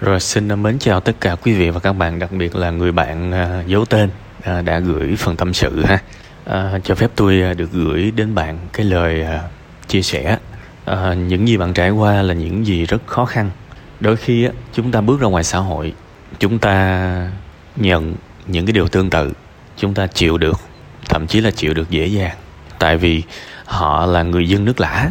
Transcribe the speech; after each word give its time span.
Rồi 0.00 0.20
xin 0.20 0.62
mến 0.62 0.78
chào 0.78 1.00
tất 1.00 1.16
cả 1.20 1.36
quý 1.42 1.54
vị 1.54 1.70
và 1.70 1.80
các 1.80 1.92
bạn, 1.92 2.18
đặc 2.18 2.32
biệt 2.32 2.56
là 2.56 2.70
người 2.70 2.92
bạn 2.92 3.30
uh, 3.30 3.66
giấu 3.66 3.84
tên 3.84 4.10
à, 4.42 4.62
đã 4.62 4.78
gửi 4.78 5.16
phần 5.18 5.36
tâm 5.36 5.54
sự 5.54 5.84
ha. 5.84 5.98
À, 6.44 6.78
cho 6.84 6.94
phép 6.94 7.10
tôi 7.16 7.42
à, 7.42 7.54
được 7.54 7.72
gửi 7.72 8.10
đến 8.10 8.34
bạn 8.34 8.58
cái 8.72 8.86
lời 8.86 9.26
chia 9.88 10.02
sẻ. 10.02 10.38
À, 10.84 11.14
những 11.14 11.48
gì 11.48 11.56
bạn 11.56 11.74
trải 11.74 11.90
qua 11.90 12.22
là 12.22 12.34
những 12.34 12.66
gì 12.66 12.86
rất 12.86 13.06
khó 13.06 13.24
khăn. 13.24 13.50
Đôi 14.00 14.16
khi 14.16 14.44
á, 14.44 14.50
chúng 14.72 14.92
ta 14.92 15.00
bước 15.00 15.20
ra 15.20 15.26
ngoài 15.28 15.44
xã 15.44 15.58
hội, 15.58 15.92
chúng 16.38 16.58
ta 16.58 17.30
nhận 17.76 18.14
những 18.46 18.66
cái 18.66 18.72
điều 18.72 18.88
tương 18.88 19.10
tự, 19.10 19.32
chúng 19.76 19.94
ta 19.94 20.06
chịu 20.06 20.38
được, 20.38 20.60
thậm 21.08 21.26
chí 21.26 21.40
là 21.40 21.50
chịu 21.50 21.74
được 21.74 21.90
dễ 21.90 22.06
dàng. 22.06 22.36
Tại 22.78 22.96
vì 22.96 23.22
họ 23.64 24.06
là 24.06 24.22
người 24.22 24.48
dân 24.48 24.64
nước 24.64 24.80
lã, 24.80 25.10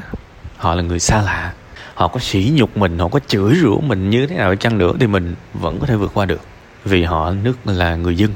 họ 0.58 0.76
là 0.76 0.84
người 0.84 1.00
xa 1.00 1.22
lạ, 1.22 1.54
họ 1.96 2.08
có 2.08 2.20
sỉ 2.20 2.52
nhục 2.54 2.78
mình, 2.78 3.00
họ 3.00 3.08
có 3.08 3.20
chửi 3.28 3.56
rủa 3.56 3.80
mình 3.80 4.10
như 4.10 4.28
thế 4.28 4.36
nào 4.36 4.56
chăng 4.56 4.78
nữa 4.78 4.94
thì 5.00 5.08
mình 5.08 5.36
vẫn 5.54 5.80
có 5.80 5.88
thể 5.88 5.96
vượt 5.96 6.12
qua 6.14 6.26
được. 6.26 6.42
Vì 6.86 7.04
họ, 7.04 7.32
nước 7.32 7.58
là 7.66 7.96
người 7.96 8.18
dân. 8.18 8.32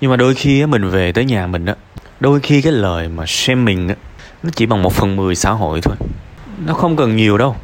Nhưng 0.00 0.10
mà 0.10 0.16
đôi 0.16 0.34
khi 0.34 0.66
mình 0.66 0.88
về 0.88 1.12
tới 1.12 1.24
nhà 1.24 1.46
mình 1.46 1.66
á, 1.66 1.74
đôi 2.20 2.40
khi 2.40 2.62
cái 2.62 2.72
lời 2.72 3.08
mà 3.08 3.24
xem 3.26 3.64
mình 3.64 3.88
á, 3.88 3.94
nó 4.42 4.50
chỉ 4.54 4.66
bằng 4.66 4.82
một 4.82 4.92
phần 4.92 5.16
mười 5.16 5.34
xã 5.34 5.50
hội 5.50 5.80
thôi. 5.80 5.96
Nó 6.66 6.74
không 6.74 6.96
cần 6.96 7.16
nhiều 7.16 7.38
đâu. 7.38 7.56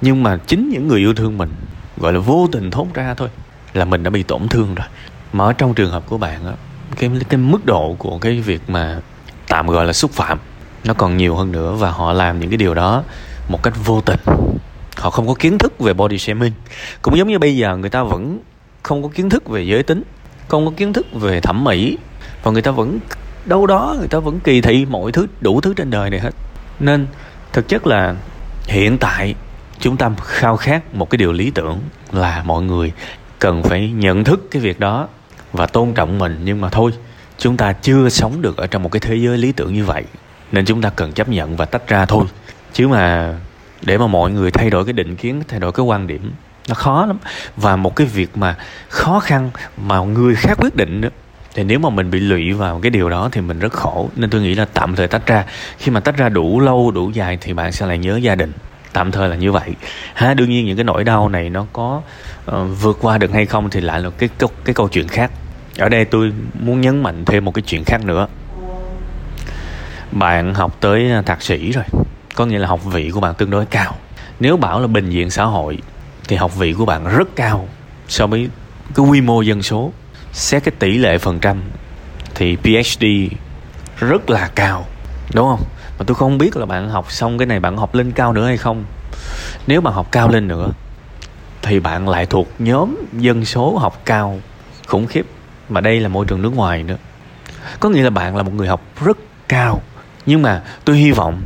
Nhưng 0.00 0.22
mà 0.22 0.38
chính 0.46 0.68
những 0.68 0.88
người 0.88 1.00
yêu 1.00 1.14
thương 1.14 1.38
mình, 1.38 1.50
gọi 1.96 2.12
là 2.12 2.18
vô 2.18 2.48
tình 2.52 2.70
thốt 2.70 2.86
ra 2.94 3.14
thôi, 3.14 3.28
là 3.74 3.84
mình 3.84 4.02
đã 4.02 4.10
bị 4.10 4.22
tổn 4.22 4.48
thương 4.48 4.74
rồi. 4.74 4.86
Mà 5.32 5.44
ở 5.44 5.52
trong 5.52 5.74
trường 5.74 5.90
hợp 5.90 6.02
của 6.06 6.18
bạn 6.18 6.46
á, 6.46 6.52
cái 6.98 7.10
cái 7.28 7.38
mức 7.38 7.66
độ 7.66 7.96
của 7.98 8.18
cái 8.18 8.40
việc 8.40 8.60
mà 8.68 9.00
tạm 9.48 9.66
gọi 9.66 9.86
là 9.86 9.92
xúc 9.92 10.10
phạm, 10.12 10.38
nó 10.84 10.94
còn 10.94 11.16
nhiều 11.16 11.36
hơn 11.36 11.52
nữa 11.52 11.72
và 11.72 11.90
họ 11.90 12.12
làm 12.12 12.40
những 12.40 12.50
cái 12.50 12.56
điều 12.56 12.74
đó 12.74 13.04
một 13.48 13.62
cách 13.62 13.74
vô 13.84 14.00
tình. 14.00 14.20
Họ 14.96 15.10
không 15.10 15.26
có 15.26 15.34
kiến 15.34 15.58
thức 15.58 15.78
về 15.78 15.92
body 15.92 16.18
shaming. 16.18 16.52
Cũng 17.02 17.18
giống 17.18 17.28
như 17.28 17.38
bây 17.38 17.56
giờ, 17.56 17.76
người 17.76 17.90
ta 17.90 18.02
vẫn 18.02 18.38
không 18.82 19.02
có 19.02 19.08
kiến 19.08 19.30
thức 19.30 19.48
về 19.48 19.62
giới 19.62 19.82
tính, 19.82 20.02
không 20.48 20.66
có 20.66 20.72
kiến 20.76 20.92
thức 20.92 21.06
về 21.12 21.40
thẩm 21.40 21.64
mỹ, 21.64 21.98
và 22.42 22.50
người 22.50 22.62
ta 22.62 22.70
vẫn 22.70 22.98
đâu 23.44 23.66
đó 23.66 23.96
người 23.98 24.08
ta 24.08 24.18
vẫn 24.18 24.40
kỳ 24.40 24.60
thị 24.60 24.86
mọi 24.90 25.12
thứ, 25.12 25.26
đủ 25.40 25.60
thứ 25.60 25.74
trên 25.74 25.90
đời 25.90 26.10
này 26.10 26.20
hết. 26.20 26.30
Nên 26.80 27.06
thực 27.52 27.68
chất 27.68 27.86
là 27.86 28.14
hiện 28.66 28.98
tại 28.98 29.34
chúng 29.80 29.96
ta 29.96 30.10
khao 30.24 30.56
khát 30.56 30.94
một 30.94 31.10
cái 31.10 31.16
điều 31.16 31.32
lý 31.32 31.50
tưởng 31.50 31.78
là 32.12 32.42
mọi 32.46 32.62
người 32.62 32.92
cần 33.38 33.62
phải 33.62 33.90
nhận 33.90 34.24
thức 34.24 34.50
cái 34.50 34.62
việc 34.62 34.80
đó 34.80 35.08
và 35.52 35.66
tôn 35.66 35.92
trọng 35.92 36.18
mình. 36.18 36.40
Nhưng 36.44 36.60
mà 36.60 36.68
thôi, 36.68 36.92
chúng 37.38 37.56
ta 37.56 37.72
chưa 37.72 38.08
sống 38.08 38.42
được 38.42 38.56
ở 38.56 38.66
trong 38.66 38.82
một 38.82 38.88
cái 38.92 39.00
thế 39.00 39.16
giới 39.16 39.38
lý 39.38 39.52
tưởng 39.52 39.74
như 39.74 39.84
vậy, 39.84 40.04
nên 40.52 40.64
chúng 40.64 40.82
ta 40.82 40.90
cần 40.90 41.12
chấp 41.12 41.28
nhận 41.28 41.56
và 41.56 41.64
tách 41.64 41.88
ra 41.88 42.06
thôi 42.06 42.24
chứ 42.72 42.88
mà 42.88 43.34
để 43.82 43.98
mà 43.98 44.06
mọi 44.06 44.30
người 44.30 44.50
thay 44.50 44.70
đổi 44.70 44.84
cái 44.84 44.92
định 44.92 45.16
kiến 45.16 45.42
thay 45.48 45.60
đổi 45.60 45.72
cái 45.72 45.84
quan 45.84 46.06
điểm 46.06 46.32
nó 46.68 46.74
khó 46.74 47.06
lắm. 47.06 47.18
Và 47.56 47.76
một 47.76 47.96
cái 47.96 48.06
việc 48.06 48.36
mà 48.36 48.56
khó 48.88 49.20
khăn 49.20 49.50
mà 49.76 50.00
người 50.00 50.34
khác 50.34 50.58
quyết 50.60 50.76
định 50.76 51.00
nữa 51.00 51.08
thì 51.54 51.64
nếu 51.64 51.78
mà 51.78 51.90
mình 51.90 52.10
bị 52.10 52.20
lụy 52.20 52.52
vào 52.52 52.80
cái 52.82 52.90
điều 52.90 53.08
đó 53.08 53.28
thì 53.32 53.40
mình 53.40 53.58
rất 53.58 53.72
khổ. 53.72 54.10
Nên 54.16 54.30
tôi 54.30 54.40
nghĩ 54.40 54.54
là 54.54 54.64
tạm 54.64 54.96
thời 54.96 55.08
tách 55.08 55.26
ra. 55.26 55.44
Khi 55.78 55.90
mà 55.90 56.00
tách 56.00 56.16
ra 56.16 56.28
đủ 56.28 56.60
lâu 56.60 56.90
đủ 56.90 57.10
dài 57.10 57.38
thì 57.40 57.52
bạn 57.52 57.72
sẽ 57.72 57.86
lại 57.86 57.98
nhớ 57.98 58.16
gia 58.16 58.34
đình. 58.34 58.52
Tạm 58.92 59.12
thời 59.12 59.28
là 59.28 59.36
như 59.36 59.52
vậy. 59.52 59.70
Ha 60.14 60.34
đương 60.34 60.50
nhiên 60.50 60.66
những 60.66 60.76
cái 60.76 60.84
nỗi 60.84 61.04
đau 61.04 61.28
này 61.28 61.50
nó 61.50 61.66
có 61.72 62.02
uh, 62.50 62.54
vượt 62.80 62.98
qua 63.00 63.18
được 63.18 63.32
hay 63.32 63.46
không 63.46 63.70
thì 63.70 63.80
lại 63.80 64.00
là 64.00 64.10
cái 64.10 64.28
cái, 64.38 64.48
cái 64.64 64.74
câu 64.74 64.88
chuyện 64.88 65.08
khác. 65.08 65.30
Ở 65.78 65.88
đây 65.88 66.04
tôi 66.04 66.32
muốn 66.60 66.80
nhấn 66.80 67.02
mạnh 67.02 67.24
thêm 67.24 67.44
một 67.44 67.54
cái 67.54 67.62
chuyện 67.66 67.84
khác 67.84 68.04
nữa. 68.04 68.26
Bạn 70.12 70.54
học 70.54 70.76
tới 70.80 71.10
thạc 71.26 71.42
sĩ 71.42 71.72
rồi 71.72 71.84
có 72.34 72.46
nghĩa 72.46 72.58
là 72.58 72.68
học 72.68 72.84
vị 72.84 73.10
của 73.14 73.20
bạn 73.20 73.34
tương 73.34 73.50
đối 73.50 73.66
cao. 73.66 73.96
Nếu 74.40 74.56
bảo 74.56 74.80
là 74.80 74.86
bình 74.86 75.10
diện 75.10 75.30
xã 75.30 75.44
hội, 75.44 75.78
thì 76.28 76.36
học 76.36 76.56
vị 76.56 76.72
của 76.72 76.84
bạn 76.84 77.16
rất 77.16 77.28
cao 77.36 77.68
so 78.08 78.26
với 78.26 78.48
cái 78.94 79.06
quy 79.06 79.20
mô 79.20 79.42
dân 79.42 79.62
số. 79.62 79.92
Xét 80.32 80.64
cái 80.64 80.72
tỷ 80.78 80.98
lệ 80.98 81.18
phần 81.18 81.40
trăm, 81.40 81.62
thì 82.34 82.56
PhD 82.56 83.04
rất 83.98 84.30
là 84.30 84.50
cao, 84.54 84.86
đúng 85.34 85.48
không? 85.48 85.62
Mà 85.98 86.04
tôi 86.06 86.14
không 86.14 86.38
biết 86.38 86.56
là 86.56 86.66
bạn 86.66 86.88
học 86.88 87.12
xong 87.12 87.38
cái 87.38 87.46
này 87.46 87.60
bạn 87.60 87.76
học 87.76 87.94
lên 87.94 88.12
cao 88.12 88.32
nữa 88.32 88.46
hay 88.46 88.56
không. 88.56 88.84
Nếu 89.66 89.80
mà 89.80 89.90
học 89.90 90.08
cao 90.12 90.28
lên 90.28 90.48
nữa, 90.48 90.68
thì 91.62 91.80
bạn 91.80 92.08
lại 92.08 92.26
thuộc 92.26 92.48
nhóm 92.58 92.94
dân 93.12 93.44
số 93.44 93.78
học 93.78 94.02
cao, 94.04 94.40
khủng 94.86 95.06
khiếp. 95.06 95.26
Mà 95.68 95.80
đây 95.80 96.00
là 96.00 96.08
môi 96.08 96.26
trường 96.26 96.42
nước 96.42 96.54
ngoài 96.54 96.82
nữa. 96.82 96.96
Có 97.80 97.88
nghĩa 97.88 98.02
là 98.02 98.10
bạn 98.10 98.36
là 98.36 98.42
một 98.42 98.54
người 98.54 98.68
học 98.68 98.82
rất 99.04 99.18
cao. 99.48 99.82
Nhưng 100.26 100.42
mà 100.42 100.62
tôi 100.84 100.96
hy 100.96 101.12
vọng 101.12 101.42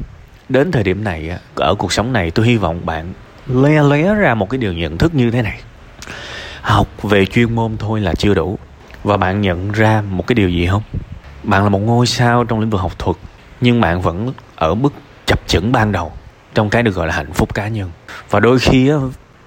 đến 0.49 0.73
thời 0.73 0.83
điểm 0.83 1.05
này 1.05 1.31
ở 1.55 1.75
cuộc 1.75 1.93
sống 1.93 2.13
này 2.13 2.31
tôi 2.31 2.47
hy 2.47 2.57
vọng 2.57 2.87
bạn 2.87 3.13
le 3.47 3.83
lé 3.83 4.15
ra 4.15 4.35
một 4.35 4.51
cái 4.51 4.59
điều 4.59 4.73
nhận 4.73 4.99
thức 4.99 5.15
như 5.15 5.31
thế 5.31 5.43
này. 5.43 5.61
Học 6.61 7.03
về 7.03 7.27
chuyên 7.27 7.55
môn 7.55 7.77
thôi 7.77 8.01
là 8.01 8.15
chưa 8.15 8.35
đủ. 8.35 8.59
Và 9.05 9.17
bạn 9.17 9.41
nhận 9.41 9.73
ra 9.73 10.03
một 10.11 10.27
cái 10.27 10.35
điều 10.35 10.49
gì 10.49 10.67
không? 10.67 10.83
Bạn 11.43 11.63
là 11.63 11.69
một 11.69 11.79
ngôi 11.79 12.07
sao 12.07 12.45
trong 12.45 12.61
lĩnh 12.61 12.71
vực 12.71 12.81
học 12.81 12.99
thuật, 12.99 13.17
nhưng 13.61 13.81
bạn 13.81 14.01
vẫn 14.01 14.33
ở 14.57 14.75
mức 14.75 14.93
chập 15.27 15.41
chững 15.47 15.73
ban 15.73 15.93
đầu 15.93 16.13
trong 16.55 16.71
cái 16.71 16.83
được 16.83 16.95
gọi 16.95 17.07
là 17.07 17.15
hạnh 17.15 17.33
phúc 17.33 17.55
cá 17.55 17.69
nhân. 17.69 17.91
Và 18.31 18.41
đôi 18.41 18.59
khi 18.59 18.91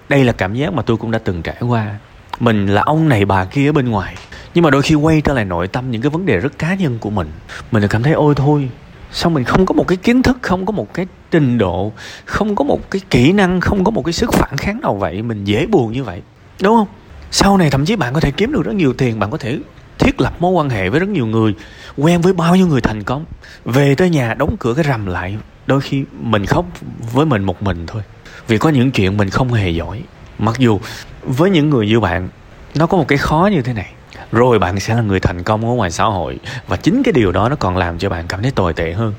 đây 0.10 0.24
là 0.24 0.34
cảm 0.34 0.54
giác 0.54 0.74
mà 0.74 0.82
tôi 0.82 0.98
cũng 0.98 1.12
đã 1.12 1.20
từng 1.20 1.42
trải 1.42 1.62
qua. 1.62 1.96
Mình 2.40 2.68
là 2.68 2.82
ông 2.82 3.10
này 3.10 3.26
bà 3.26 3.46
kia 3.46 3.70
ở 3.70 3.72
bên 3.72 3.90
ngoài, 3.90 4.16
nhưng 4.54 4.64
mà 4.64 4.70
đôi 4.70 4.82
khi 4.82 4.96
quay 4.96 5.22
trở 5.22 5.34
lại 5.34 5.46
nội 5.46 5.68
tâm 5.68 5.92
những 5.92 6.02
cái 6.02 6.10
vấn 6.10 6.26
đề 6.26 6.38
rất 6.38 6.60
cá 6.60 6.74
nhân 6.74 6.98
của 7.00 7.10
mình. 7.10 7.32
Mình 7.72 7.82
lại 7.82 7.90
cảm 7.90 8.04
thấy 8.04 8.14
ôi 8.14 8.36
thôi 8.36 8.70
sao 9.12 9.30
mình 9.30 9.44
không 9.44 9.66
có 9.66 9.74
một 9.74 9.88
cái 9.88 9.98
kiến 9.98 10.22
thức, 10.22 10.38
không 10.42 10.66
có 10.66 10.72
một 10.72 10.94
cái 10.94 11.06
trình 11.32 11.58
độ, 11.58 11.92
không 12.26 12.56
có 12.56 12.64
một 12.64 12.92
cái 12.92 13.02
kỹ 13.10 13.32
năng, 13.32 13.62
không 13.62 13.84
có 13.84 13.92
một 13.92 14.06
cái 14.06 14.14
sức 14.14 14.34
phản 14.34 14.58
kháng 14.58 14.82
nào 14.82 14.96
vậy? 14.96 15.22
Mình 15.22 15.44
dễ 15.44 15.66
buồn 15.66 15.92
như 15.92 16.04
vậy, 16.04 16.22
đúng 16.62 16.76
không? 16.76 16.88
Sau 17.32 17.58
này 17.58 17.70
thậm 17.70 17.86
chí 17.86 17.96
bạn 17.96 18.14
có 18.14 18.20
thể 18.20 18.32
kiếm 18.32 18.52
được 18.52 18.66
rất 18.66 18.76
nhiều 18.76 18.94
tiền, 18.94 19.20
bạn 19.20 19.32
có 19.32 19.38
thể 19.38 19.60
thiết 19.98 20.22
lập 20.22 20.34
mối 20.40 20.52
quan 20.52 20.70
hệ 20.70 20.90
với 20.90 21.00
rất 21.00 21.10
nhiều 21.10 21.26
người, 21.26 21.56
quen 21.98 22.22
với 22.22 22.34
bao 22.34 22.56
nhiêu 22.56 22.68
người 22.68 22.82
thành 22.82 23.04
công. 23.04 23.26
Về 23.66 23.96
tới 23.96 24.10
nhà, 24.10 24.34
đóng 24.34 24.56
cửa 24.60 24.74
cái 24.74 24.86
rầm 24.86 25.06
lại, 25.06 25.38
đôi 25.68 25.82
khi 25.82 26.04
mình 26.22 26.46
khóc 26.46 26.66
với 27.14 27.26
mình 27.26 27.44
một 27.44 27.64
mình 27.64 27.88
thôi. 27.88 28.02
Vì 28.48 28.58
có 28.58 28.70
những 28.70 28.92
chuyện 28.92 29.18
mình 29.18 29.30
không 29.30 29.54
hề 29.54 29.70
giỏi. 29.70 30.04
Mặc 30.40 30.56
dù 30.60 30.80
với 31.24 31.50
những 31.50 31.70
người 31.70 31.88
như 31.88 32.00
bạn, 32.00 32.30
nó 32.76 32.88
có 32.88 32.98
một 32.98 33.08
cái 33.08 33.18
khó 33.18 33.50
như 33.52 33.62
thế 33.62 33.74
này 33.74 33.94
rồi 34.32 34.60
bạn 34.60 34.80
sẽ 34.80 34.96
là 34.96 35.02
người 35.02 35.20
thành 35.20 35.44
công 35.44 35.70
ở 35.70 35.74
ngoài 35.74 35.92
xã 35.92 36.04
hội. 36.04 36.40
Và 36.68 36.78
chính 36.78 37.04
cái 37.04 37.12
điều 37.12 37.32
đó 37.32 37.50
nó 37.50 37.56
còn 37.56 37.78
làm 37.78 38.00
cho 38.00 38.10
bạn 38.10 38.28
cảm 38.28 38.42
thấy 38.42 38.52
tồi 38.52 38.74
tệ 38.74 38.94
hơn. 38.94 39.14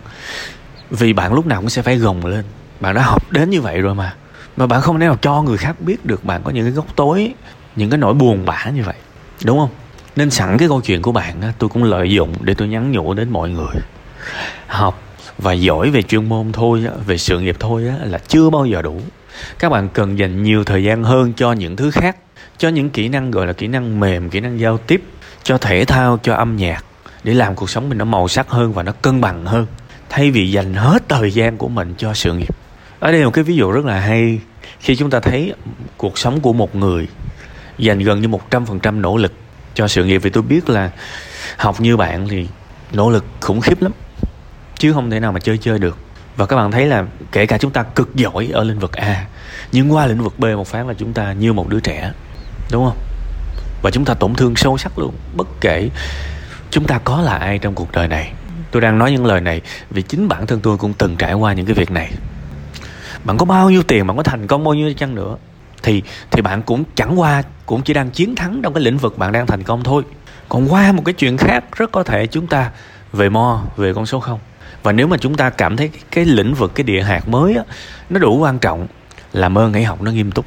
Vì 0.90 1.12
bạn 1.12 1.34
lúc 1.34 1.46
nào 1.46 1.60
cũng 1.60 1.70
sẽ 1.70 1.82
phải 1.82 1.96
gồng 1.96 2.26
lên. 2.26 2.44
Bạn 2.80 2.94
đã 2.94 3.02
học 3.02 3.30
đến 3.30 3.50
như 3.50 3.60
vậy 3.60 3.80
rồi 3.80 3.94
mà. 3.94 4.14
Mà 4.56 4.66
bạn 4.66 4.80
không 4.80 5.00
thể 5.00 5.06
nào 5.06 5.16
cho 5.22 5.42
người 5.42 5.56
khác 5.56 5.80
biết 5.80 6.06
được 6.06 6.24
bạn 6.24 6.40
có 6.44 6.50
những 6.50 6.64
cái 6.64 6.72
góc 6.72 6.86
tối 6.96 7.34
những 7.76 7.90
cái 7.90 7.98
nỗi 7.98 8.14
buồn 8.14 8.44
bã 8.46 8.64
như 8.74 8.82
vậy. 8.82 8.96
Đúng 9.44 9.58
không? 9.58 9.70
Nên 10.16 10.30
sẵn 10.30 10.58
cái 10.58 10.68
câu 10.68 10.80
chuyện 10.80 11.02
của 11.02 11.12
bạn 11.12 11.40
á, 11.40 11.52
tôi 11.58 11.70
cũng 11.70 11.84
lợi 11.84 12.10
dụng 12.10 12.34
để 12.40 12.54
tôi 12.54 12.68
nhắn 12.68 12.92
nhủ 12.92 13.14
đến 13.14 13.30
mọi 13.30 13.50
người. 13.50 13.74
Học 14.66 15.02
và 15.38 15.52
giỏi 15.52 15.90
về 15.90 16.02
chuyên 16.02 16.28
môn 16.28 16.52
thôi 16.52 16.84
về 17.06 17.18
sự 17.18 17.40
nghiệp 17.40 17.56
thôi 17.60 17.88
á, 17.88 17.94
là 18.04 18.18
chưa 18.18 18.50
bao 18.50 18.66
giờ 18.66 18.82
đủ 18.82 19.00
các 19.58 19.68
bạn 19.68 19.88
cần 19.88 20.18
dành 20.18 20.42
nhiều 20.42 20.64
thời 20.64 20.84
gian 20.84 21.04
hơn 21.04 21.32
cho 21.36 21.52
những 21.52 21.76
thứ 21.76 21.90
khác, 21.90 22.16
cho 22.58 22.68
những 22.68 22.90
kỹ 22.90 23.08
năng 23.08 23.30
gọi 23.30 23.46
là 23.46 23.52
kỹ 23.52 23.66
năng 23.66 24.00
mềm, 24.00 24.30
kỹ 24.30 24.40
năng 24.40 24.60
giao 24.60 24.78
tiếp, 24.78 25.02
cho 25.42 25.58
thể 25.58 25.84
thao, 25.84 26.18
cho 26.22 26.34
âm 26.34 26.56
nhạc, 26.56 26.84
để 27.24 27.34
làm 27.34 27.54
cuộc 27.54 27.70
sống 27.70 27.88
mình 27.88 27.98
nó 27.98 28.04
màu 28.04 28.28
sắc 28.28 28.48
hơn 28.48 28.72
và 28.72 28.82
nó 28.82 28.92
cân 28.92 29.20
bằng 29.20 29.46
hơn. 29.46 29.66
Thay 30.08 30.30
vì 30.30 30.50
dành 30.50 30.74
hết 30.74 31.08
thời 31.08 31.30
gian 31.30 31.56
của 31.56 31.68
mình 31.68 31.94
cho 31.98 32.14
sự 32.14 32.32
nghiệp. 32.32 32.56
Ở 33.00 33.12
đây 33.12 33.20
là 33.20 33.26
một 33.26 33.32
cái 33.34 33.44
ví 33.44 33.56
dụ 33.56 33.70
rất 33.70 33.84
là 33.84 34.00
hay. 34.00 34.40
Khi 34.80 34.96
chúng 34.96 35.10
ta 35.10 35.20
thấy 35.20 35.54
cuộc 35.96 36.18
sống 36.18 36.40
của 36.40 36.52
một 36.52 36.76
người 36.76 37.08
dành 37.78 37.98
gần 37.98 38.20
như 38.20 38.28
một 38.28 38.50
trăm 38.50 38.66
phần 38.66 38.80
trăm 38.80 39.02
nỗ 39.02 39.16
lực 39.16 39.32
cho 39.74 39.88
sự 39.88 40.04
nghiệp 40.04 40.18
vì 40.18 40.30
tôi 40.30 40.42
biết 40.42 40.68
là 40.68 40.90
học 41.56 41.80
như 41.80 41.96
bạn 41.96 42.28
thì 42.28 42.46
nỗ 42.92 43.10
lực 43.10 43.24
khủng 43.40 43.60
khiếp 43.60 43.82
lắm, 43.82 43.92
chứ 44.78 44.92
không 44.92 45.10
thể 45.10 45.20
nào 45.20 45.32
mà 45.32 45.40
chơi 45.40 45.58
chơi 45.58 45.78
được 45.78 45.98
và 46.40 46.46
các 46.46 46.56
bạn 46.56 46.70
thấy 46.70 46.86
là 46.86 47.04
kể 47.32 47.46
cả 47.46 47.58
chúng 47.58 47.70
ta 47.70 47.82
cực 47.82 48.14
giỏi 48.14 48.48
ở 48.52 48.64
lĩnh 48.64 48.78
vực 48.78 48.92
A, 48.92 49.26
nhưng 49.72 49.92
qua 49.92 50.06
lĩnh 50.06 50.22
vực 50.22 50.38
B 50.38 50.44
một 50.44 50.66
phát 50.66 50.86
là 50.86 50.94
chúng 50.94 51.12
ta 51.12 51.32
như 51.32 51.52
một 51.52 51.68
đứa 51.68 51.80
trẻ, 51.80 52.12
đúng 52.70 52.84
không? 52.84 52.96
Và 53.82 53.90
chúng 53.90 54.04
ta 54.04 54.14
tổn 54.14 54.34
thương 54.34 54.56
sâu 54.56 54.78
sắc 54.78 54.98
luôn. 54.98 55.14
Bất 55.36 55.48
kể 55.60 55.88
chúng 56.70 56.84
ta 56.84 56.98
có 57.04 57.20
là 57.20 57.36
ai 57.36 57.58
trong 57.58 57.74
cuộc 57.74 57.92
đời 57.92 58.08
này. 58.08 58.32
Tôi 58.70 58.82
đang 58.82 58.98
nói 58.98 59.12
những 59.12 59.26
lời 59.26 59.40
này 59.40 59.60
vì 59.90 60.02
chính 60.02 60.28
bản 60.28 60.46
thân 60.46 60.60
tôi 60.60 60.76
cũng 60.76 60.92
từng 60.92 61.16
trải 61.16 61.34
qua 61.34 61.52
những 61.52 61.66
cái 61.66 61.74
việc 61.74 61.90
này. 61.90 62.12
Bạn 63.24 63.38
có 63.38 63.44
bao 63.44 63.70
nhiêu 63.70 63.82
tiền, 63.82 64.06
bạn 64.06 64.16
có 64.16 64.22
thành 64.22 64.46
công 64.46 64.64
bao 64.64 64.74
nhiêu 64.74 64.94
chăng 64.94 65.14
nữa, 65.14 65.36
thì 65.82 66.02
thì 66.30 66.42
bạn 66.42 66.62
cũng 66.62 66.84
chẳng 66.94 67.20
qua, 67.20 67.42
cũng 67.66 67.82
chỉ 67.82 67.92
đang 67.94 68.10
chiến 68.10 68.34
thắng 68.34 68.60
trong 68.62 68.74
cái 68.74 68.84
lĩnh 68.84 68.98
vực 68.98 69.18
bạn 69.18 69.32
đang 69.32 69.46
thành 69.46 69.62
công 69.62 69.84
thôi. 69.84 70.02
Còn 70.48 70.72
qua 70.72 70.92
một 70.92 71.02
cái 71.04 71.12
chuyện 71.12 71.36
khác 71.36 71.64
rất 71.76 71.92
có 71.92 72.02
thể 72.02 72.26
chúng 72.26 72.46
ta 72.46 72.70
về 73.12 73.28
mo, 73.28 73.62
về 73.76 73.92
con 73.94 74.06
số 74.06 74.20
không 74.20 74.38
và 74.82 74.92
nếu 74.92 75.06
mà 75.06 75.16
chúng 75.16 75.34
ta 75.34 75.50
cảm 75.50 75.76
thấy 75.76 75.88
cái, 75.88 76.00
cái 76.10 76.24
lĩnh 76.24 76.54
vực 76.54 76.74
cái 76.74 76.84
địa 76.84 77.02
hạt 77.02 77.28
mới 77.28 77.54
á, 77.54 77.64
nó 78.10 78.18
đủ 78.18 78.38
quan 78.38 78.58
trọng 78.58 78.86
làm 79.32 79.58
ơn 79.58 79.72
hãy 79.72 79.84
học 79.84 80.02
nó 80.02 80.10
nghiêm 80.10 80.32
túc. 80.32 80.46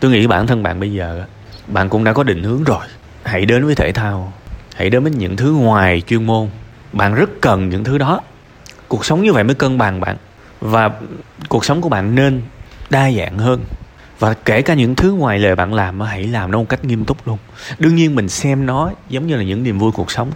Tôi 0.00 0.10
nghĩ 0.10 0.26
bản 0.26 0.46
thân 0.46 0.62
bạn 0.62 0.80
bây 0.80 0.92
giờ 0.92 1.24
bạn 1.66 1.88
cũng 1.88 2.04
đã 2.04 2.12
có 2.12 2.22
định 2.22 2.42
hướng 2.42 2.64
rồi. 2.64 2.86
Hãy 3.24 3.46
đến 3.46 3.64
với 3.64 3.74
thể 3.74 3.92
thao 3.92 4.32
hãy 4.74 4.90
đến 4.90 5.02
với 5.02 5.12
những 5.12 5.36
thứ 5.36 5.52
ngoài 5.52 6.02
chuyên 6.06 6.24
môn. 6.26 6.48
Bạn 6.92 7.14
rất 7.14 7.30
cần 7.40 7.68
những 7.68 7.84
thứ 7.84 7.98
đó. 7.98 8.20
Cuộc 8.88 9.04
sống 9.04 9.22
như 9.22 9.32
vậy 9.32 9.44
mới 9.44 9.54
cân 9.54 9.78
bằng 9.78 10.00
bạn. 10.00 10.16
Và 10.60 10.90
cuộc 11.48 11.64
sống 11.64 11.80
của 11.80 11.88
bạn 11.88 12.14
nên 12.14 12.42
đa 12.90 13.10
dạng 13.10 13.38
hơn. 13.38 13.64
Và 14.18 14.34
kể 14.34 14.62
cả 14.62 14.74
những 14.74 14.94
thứ 14.94 15.12
ngoài 15.12 15.38
lề 15.38 15.54
bạn 15.54 15.74
làm 15.74 16.00
hãy 16.00 16.24
làm 16.24 16.50
nó 16.50 16.58
một 16.58 16.68
cách 16.68 16.84
nghiêm 16.84 17.04
túc 17.04 17.28
luôn. 17.28 17.38
Đương 17.78 17.94
nhiên 17.94 18.14
mình 18.14 18.28
xem 18.28 18.66
nó 18.66 18.92
giống 19.08 19.26
như 19.26 19.36
là 19.36 19.42
những 19.42 19.62
niềm 19.62 19.78
vui 19.78 19.92
cuộc 19.92 20.10
sống 20.10 20.30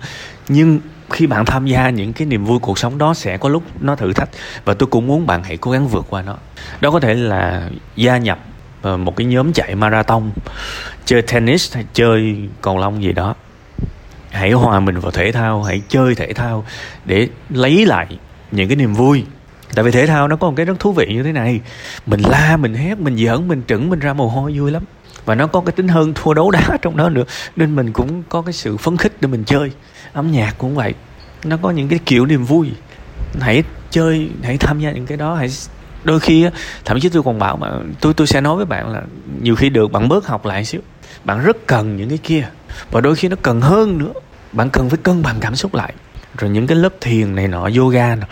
nhưng 0.48 0.80
khi 1.10 1.26
bạn 1.26 1.44
tham 1.44 1.66
gia 1.66 1.90
những 1.90 2.12
cái 2.12 2.26
niềm 2.26 2.44
vui 2.44 2.58
cuộc 2.58 2.78
sống 2.78 2.98
đó 2.98 3.14
sẽ 3.14 3.36
có 3.36 3.48
lúc 3.48 3.62
nó 3.80 3.96
thử 3.96 4.12
thách. 4.12 4.28
Và 4.64 4.74
tôi 4.74 4.86
cũng 4.86 5.06
muốn 5.06 5.26
bạn 5.26 5.42
hãy 5.42 5.56
cố 5.56 5.70
gắng 5.70 5.88
vượt 5.88 6.06
qua 6.10 6.22
nó. 6.22 6.36
Đó 6.80 6.90
có 6.90 7.00
thể 7.00 7.14
là 7.14 7.70
gia 7.96 8.18
nhập 8.18 8.38
ờ, 8.82 8.96
một 8.96 9.16
cái 9.16 9.26
nhóm 9.26 9.52
chạy 9.52 9.74
marathon, 9.74 10.30
chơi 11.04 11.22
tennis 11.22 11.74
hay 11.74 11.84
chơi 11.94 12.36
cầu 12.62 12.78
lông 12.78 13.02
gì 13.02 13.12
đó. 13.12 13.34
Hãy 14.30 14.52
hòa 14.52 14.80
mình 14.80 14.98
vào 15.00 15.10
thể 15.10 15.32
thao, 15.32 15.62
hãy 15.62 15.82
chơi 15.88 16.14
thể 16.14 16.32
thao 16.32 16.64
để 17.04 17.28
lấy 17.50 17.86
lại 17.86 18.06
những 18.52 18.68
cái 18.68 18.76
niềm 18.76 18.94
vui. 18.94 19.24
Tại 19.74 19.84
vì 19.84 19.90
thể 19.90 20.06
thao 20.06 20.28
nó 20.28 20.36
có 20.36 20.48
một 20.48 20.54
cái 20.56 20.66
rất 20.66 20.80
thú 20.80 20.92
vị 20.92 21.06
như 21.08 21.22
thế 21.22 21.32
này. 21.32 21.60
Mình 22.06 22.20
la, 22.20 22.56
mình 22.56 22.74
hét, 22.74 22.98
mình 22.98 23.16
giỡn, 23.16 23.48
mình 23.48 23.62
trứng 23.68 23.90
mình 23.90 23.98
ra 23.98 24.12
mồ 24.12 24.28
hôi, 24.28 24.52
vui 24.58 24.70
lắm 24.70 24.82
và 25.28 25.34
nó 25.34 25.46
có 25.46 25.60
cái 25.60 25.72
tính 25.72 25.88
hơn 25.88 26.12
thua 26.14 26.34
đấu 26.34 26.50
đá 26.50 26.78
trong 26.82 26.96
đó 26.96 27.08
nữa. 27.08 27.24
Nên 27.56 27.76
mình 27.76 27.92
cũng 27.92 28.22
có 28.28 28.42
cái 28.42 28.52
sự 28.52 28.76
phấn 28.76 28.96
khích 28.96 29.12
để 29.20 29.28
mình 29.28 29.44
chơi. 29.44 29.70
Âm 30.12 30.32
nhạc 30.32 30.54
cũng 30.58 30.74
vậy. 30.74 30.94
Nó 31.44 31.56
có 31.62 31.70
những 31.70 31.88
cái 31.88 31.98
kiểu 32.06 32.26
niềm 32.26 32.44
vui. 32.44 32.70
Hãy 33.40 33.62
chơi 33.90 34.30
hãy 34.42 34.58
tham 34.58 34.80
gia 34.80 34.90
những 34.90 35.06
cái 35.06 35.16
đó. 35.16 35.34
Hãy 35.34 35.48
đôi 36.04 36.20
khi 36.20 36.46
thậm 36.84 37.00
chí 37.00 37.08
tôi 37.08 37.22
còn 37.22 37.38
bảo 37.38 37.56
mà 37.56 37.70
tôi 38.00 38.14
tôi 38.14 38.26
sẽ 38.26 38.40
nói 38.40 38.56
với 38.56 38.64
bạn 38.64 38.92
là 38.92 39.02
nhiều 39.42 39.56
khi 39.56 39.68
được 39.68 39.92
bạn 39.92 40.08
bớt 40.08 40.26
học 40.26 40.46
lại 40.46 40.64
xíu. 40.64 40.80
Bạn 41.24 41.44
rất 41.44 41.66
cần 41.66 41.96
những 41.96 42.08
cái 42.08 42.18
kia. 42.18 42.48
Và 42.90 43.00
đôi 43.00 43.16
khi 43.16 43.28
nó 43.28 43.36
cần 43.42 43.60
hơn 43.60 43.98
nữa. 43.98 44.12
Bạn 44.52 44.70
cần 44.70 44.90
phải 44.90 44.98
cân 45.02 45.22
bằng 45.22 45.36
cảm 45.40 45.56
xúc 45.56 45.74
lại. 45.74 45.92
Rồi 46.38 46.50
những 46.50 46.66
cái 46.66 46.78
lớp 46.78 46.92
thiền 47.00 47.34
này 47.34 47.48
nọ 47.48 47.68
yoga 47.76 48.14
nọ, 48.14 48.26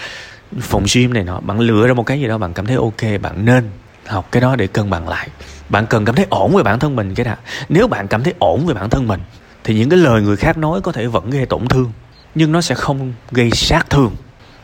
phòng 0.61 0.85
gym 0.95 1.13
này 1.13 1.25
nọ 1.25 1.41
bạn 1.41 1.61
lựa 1.61 1.87
ra 1.87 1.95
một 1.95 2.07
cái 2.07 2.21
gì 2.21 2.27
đó 2.29 2.39
bạn 2.39 2.53
cảm 2.53 2.67
thấy 2.67 2.77
ok 2.77 3.21
bạn 3.23 3.45
nên 3.45 3.71
học 4.07 4.29
cái 4.33 4.41
đó 4.41 4.57
để 4.57 4.67
cân 4.67 4.91
bằng 4.91 5.09
lại 5.09 5.29
bạn 5.69 5.87
cần 5.87 6.05
cảm 6.05 6.15
thấy 6.15 6.27
ổn 6.31 6.57
về 6.57 6.63
bản 6.63 6.79
thân 6.79 6.97
mình 6.97 7.15
cái 7.15 7.27
nào 7.27 7.37
nếu 7.69 7.89
bạn 7.89 8.09
cảm 8.09 8.23
thấy 8.23 8.35
ổn 8.39 8.67
về 8.67 8.75
bản 8.75 8.91
thân 8.91 9.09
mình, 9.09 9.21
thì 9.65 9.75
những 9.75 9.91
cái 9.91 9.99
lời 9.99 10.23
người 10.23 10.37
khác 10.37 10.59
nói 10.59 10.81
có 10.81 10.93
thể 10.93 11.07
vẫn 11.07 11.31
gây 11.31 11.47
tổn 11.47 11.67
thương, 11.69 11.93
nhưng 12.35 12.53
nó 12.53 12.61
sẽ 12.61 12.75
không 12.75 13.13
gây 13.31 13.51
sát 13.51 13.91
thương. 13.91 14.11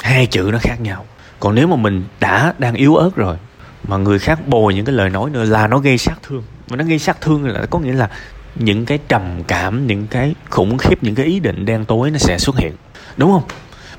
Hai 0.00 0.26
chữ 0.26 0.48
nó 0.52 0.58
khác 0.58 0.80
nhau. 0.80 1.06
Còn 1.40 1.54
nếu 1.54 1.66
mà 1.66 1.76
mình 1.76 2.04
đã 2.20 2.54
đang 2.58 2.74
yếu 2.74 2.96
ớt 2.96 3.10
rồi, 3.16 3.36
mà 3.88 3.96
người 3.96 4.18
khác 4.18 4.48
bồi 4.48 4.74
những 4.74 4.84
cái 4.84 4.94
lời 4.94 5.10
nói 5.10 5.30
nữa 5.30 5.44
là 5.44 5.66
nó 5.66 5.78
gây 5.78 5.98
sát 5.98 6.18
thương. 6.22 6.42
Mà 6.68 6.76
nó 6.76 6.84
gây 6.84 6.98
sát 6.98 7.20
thương 7.20 7.44
là, 7.44 7.66
có 7.70 7.78
nghĩa 7.78 7.92
là 7.92 8.08
những 8.54 8.86
cái 8.86 8.98
trầm 9.08 9.42
cảm, 9.48 9.86
những 9.86 10.06
cái 10.06 10.34
khủng 10.50 10.78
khiếp, 10.78 11.02
những 11.02 11.14
cái 11.14 11.26
ý 11.26 11.40
định 11.40 11.64
đen 11.64 11.84
tối 11.84 12.10
nó 12.10 12.18
sẽ 12.18 12.38
xuất 12.38 12.58
hiện. 12.58 12.72
Đúng 13.16 13.32
không? 13.32 13.42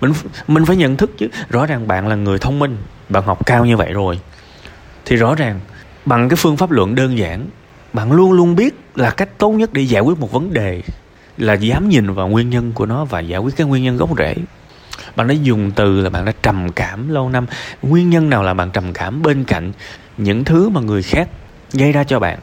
Mình 0.01 0.13
mình 0.47 0.65
phải 0.65 0.75
nhận 0.75 0.97
thức 0.97 1.11
chứ. 1.17 1.27
Rõ 1.49 1.65
ràng 1.65 1.87
bạn 1.87 2.07
là 2.07 2.15
người 2.15 2.39
thông 2.39 2.59
minh, 2.59 2.77
bạn 3.09 3.23
học 3.23 3.45
cao 3.45 3.65
như 3.65 3.77
vậy 3.77 3.93
rồi, 3.93 4.19
thì 5.05 5.15
rõ 5.15 5.35
ràng 5.35 5.59
bằng 6.05 6.29
cái 6.29 6.37
phương 6.37 6.57
pháp 6.57 6.71
luận 6.71 6.95
đơn 6.95 7.17
giản, 7.17 7.47
bạn 7.93 8.11
luôn 8.11 8.31
luôn 8.31 8.55
biết 8.55 8.75
là 8.95 9.09
cách 9.09 9.37
tốt 9.37 9.51
nhất 9.51 9.73
để 9.73 9.81
giải 9.81 10.01
quyết 10.01 10.19
một 10.19 10.31
vấn 10.31 10.53
đề 10.53 10.81
là 11.37 11.53
dám 11.53 11.89
nhìn 11.89 12.13
vào 12.13 12.27
nguyên 12.27 12.49
nhân 12.49 12.71
của 12.71 12.85
nó 12.85 13.05
và 13.05 13.19
giải 13.19 13.39
quyết 13.39 13.55
cái 13.55 13.67
nguyên 13.67 13.83
nhân 13.83 13.97
gốc 13.97 14.09
rễ. 14.17 14.35
Bạn 15.15 15.27
đã 15.27 15.33
dùng 15.33 15.71
từ 15.71 16.01
là 16.01 16.09
bạn 16.09 16.25
đã 16.25 16.31
trầm 16.41 16.71
cảm 16.71 17.09
lâu 17.09 17.29
năm. 17.29 17.45
Nguyên 17.81 18.09
nhân 18.09 18.29
nào 18.29 18.43
là 18.43 18.53
bạn 18.53 18.69
trầm 18.71 18.93
cảm? 18.93 19.21
Bên 19.21 19.43
cạnh 19.43 19.71
những 20.17 20.43
thứ 20.43 20.69
mà 20.69 20.81
người 20.81 21.03
khác 21.03 21.27
gây 21.73 21.91
ra 21.91 22.03
cho 22.03 22.19
bạn, 22.19 22.39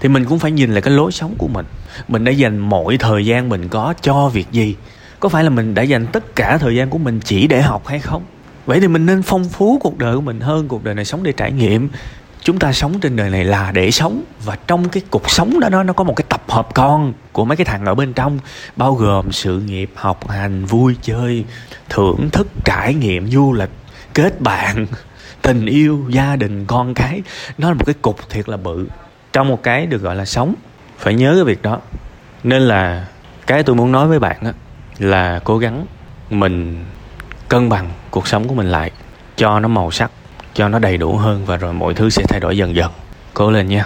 thì 0.00 0.08
mình 0.08 0.24
cũng 0.24 0.38
phải 0.38 0.50
nhìn 0.50 0.72
lại 0.72 0.82
cái 0.82 0.94
lối 0.94 1.12
sống 1.12 1.34
của 1.38 1.48
mình. 1.48 1.66
Mình 2.08 2.24
đã 2.24 2.32
dành 2.32 2.58
mọi 2.58 2.96
thời 2.98 3.26
gian 3.26 3.48
mình 3.48 3.68
có 3.68 3.94
cho 4.00 4.28
việc 4.28 4.46
gì? 4.52 4.76
Có 5.20 5.28
phải 5.28 5.44
là 5.44 5.50
mình 5.50 5.74
đã 5.74 5.82
dành 5.82 6.06
tất 6.06 6.36
cả 6.36 6.58
thời 6.58 6.76
gian 6.76 6.90
của 6.90 6.98
mình 6.98 7.20
chỉ 7.24 7.46
để 7.46 7.62
học 7.62 7.86
hay 7.86 7.98
không? 7.98 8.22
Vậy 8.66 8.80
thì 8.80 8.88
mình 8.88 9.06
nên 9.06 9.22
phong 9.22 9.44
phú 9.44 9.78
cuộc 9.82 9.98
đời 9.98 10.16
của 10.16 10.20
mình 10.20 10.40
hơn, 10.40 10.68
cuộc 10.68 10.84
đời 10.84 10.94
này 10.94 11.04
sống 11.04 11.22
để 11.22 11.32
trải 11.32 11.52
nghiệm 11.52 11.88
chúng 12.46 12.58
ta 12.58 12.72
sống 12.72 13.00
trên 13.00 13.16
đời 13.16 13.30
này 13.30 13.44
là 13.44 13.72
để 13.72 13.90
sống. 13.90 14.22
Và 14.44 14.58
trong 14.66 14.88
cái 14.88 15.02
cuộc 15.10 15.30
sống 15.30 15.60
đó 15.60 15.68
nó 15.68 15.82
nó 15.82 15.92
có 15.92 16.04
một 16.04 16.16
cái 16.16 16.24
tập 16.28 16.42
hợp 16.48 16.74
con 16.74 17.12
của 17.32 17.44
mấy 17.44 17.56
cái 17.56 17.64
thằng 17.64 17.84
ở 17.84 17.94
bên 17.94 18.12
trong, 18.12 18.38
bao 18.76 18.94
gồm 18.94 19.32
sự 19.32 19.60
nghiệp, 19.60 19.90
học 19.94 20.28
hành, 20.28 20.64
vui 20.64 20.96
chơi, 21.02 21.44
thưởng 21.88 22.28
thức, 22.32 22.46
trải 22.64 22.94
nghiệm, 22.94 23.30
du 23.30 23.52
lịch, 23.52 23.70
kết 24.14 24.40
bạn, 24.40 24.86
tình 25.42 25.66
yêu, 25.66 26.04
gia 26.08 26.36
đình, 26.36 26.66
con 26.66 26.94
cái. 26.94 27.22
Nó 27.58 27.68
là 27.68 27.74
một 27.74 27.84
cái 27.86 27.94
cục 28.02 28.30
thiệt 28.30 28.48
là 28.48 28.56
bự. 28.56 28.86
Trong 29.32 29.48
một 29.48 29.62
cái 29.62 29.86
được 29.86 30.02
gọi 30.02 30.16
là 30.16 30.24
sống. 30.24 30.54
Phải 30.98 31.14
nhớ 31.14 31.32
cái 31.34 31.44
việc 31.44 31.62
đó. 31.62 31.80
Nên 32.44 32.62
là 32.62 33.06
cái 33.46 33.62
tôi 33.62 33.76
muốn 33.76 33.92
nói 33.92 34.08
với 34.08 34.18
bạn 34.18 34.36
á, 34.44 34.52
là 34.98 35.40
cố 35.44 35.58
gắng 35.58 35.86
mình 36.30 36.84
cân 37.48 37.68
bằng 37.68 37.90
cuộc 38.10 38.28
sống 38.28 38.48
của 38.48 38.54
mình 38.54 38.66
lại 38.66 38.90
cho 39.36 39.60
nó 39.60 39.68
màu 39.68 39.90
sắc 39.90 40.10
cho 40.56 40.68
nó 40.68 40.78
đầy 40.78 40.96
đủ 40.96 41.16
hơn 41.16 41.44
và 41.46 41.56
rồi 41.56 41.72
mọi 41.72 41.94
thứ 41.94 42.10
sẽ 42.10 42.22
thay 42.28 42.40
đổi 42.40 42.56
dần 42.56 42.76
dần. 42.76 42.90
Cố 43.34 43.50
lên 43.50 43.68
nha. 43.68 43.84